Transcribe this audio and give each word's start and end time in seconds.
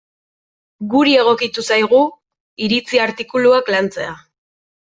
Guri 0.93 1.13
egokitu 1.23 1.65
zaigu 1.75 2.01
iritzi 2.69 3.05
artikuluak 3.07 3.73
lantzea. 3.77 4.19